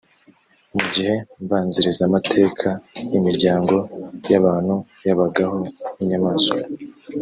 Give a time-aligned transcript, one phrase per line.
[0.73, 2.69] mu gihe mbanzirizamateka,
[3.17, 3.75] imiryango
[4.31, 4.75] y’abantu
[5.07, 5.57] yabagaho
[5.93, 6.59] nk’inyamaswa